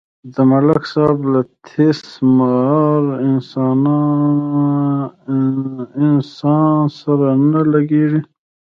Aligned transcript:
د 0.33 0.35
ملک 0.51 0.83
صاحب 0.93 1.19
له 1.33 1.41
تیس 1.67 2.01
مار 2.37 3.03
انسان 6.05 6.77
سره 6.99 7.29
نه 7.51 7.61
لگېږي. 7.73 8.21